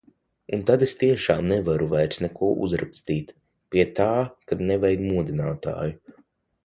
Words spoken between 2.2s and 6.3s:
neko uzrakstīt. Pie tā, ka nevajag modinātāju.